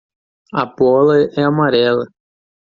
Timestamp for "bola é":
0.75-1.43